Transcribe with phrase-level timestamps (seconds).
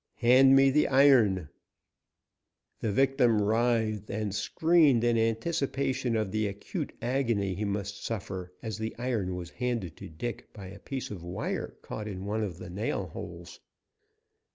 [0.15, 1.49] Hand me the iron!"
[2.79, 8.79] The victim writhed and screamed in anticipation of the acute agony he must suffer, as
[8.79, 12.57] the iron was handed to Dick by a piece of wire caught in one of
[12.57, 13.59] the nail holes.